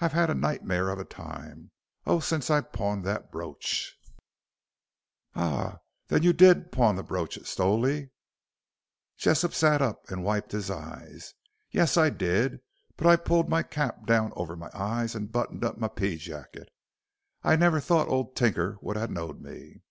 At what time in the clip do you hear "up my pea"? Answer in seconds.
15.62-16.16